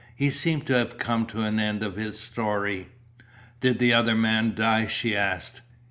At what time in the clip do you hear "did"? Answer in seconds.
3.59-3.77